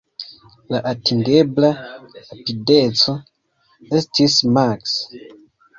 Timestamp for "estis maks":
4.03-4.99